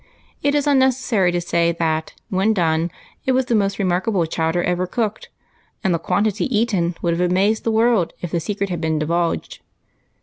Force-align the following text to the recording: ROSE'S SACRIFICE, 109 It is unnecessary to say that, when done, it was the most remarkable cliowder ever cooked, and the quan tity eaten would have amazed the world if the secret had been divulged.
ROSE'S 0.43 0.55
SACRIFICE, 0.65 0.65
109 0.65 0.65
It 0.65 0.65
is 0.65 0.73
unnecessary 0.73 1.31
to 1.31 1.41
say 1.41 1.71
that, 1.73 2.13
when 2.31 2.53
done, 2.55 2.91
it 3.27 3.33
was 3.33 3.45
the 3.45 3.53
most 3.53 3.77
remarkable 3.77 4.25
cliowder 4.25 4.63
ever 4.65 4.87
cooked, 4.87 5.29
and 5.83 5.93
the 5.93 5.99
quan 5.99 6.25
tity 6.25 6.47
eaten 6.49 6.95
would 7.03 7.13
have 7.15 7.31
amazed 7.31 7.63
the 7.63 7.71
world 7.71 8.13
if 8.19 8.31
the 8.31 8.39
secret 8.39 8.71
had 8.71 8.81
been 8.81 8.97
divulged. 8.97 9.59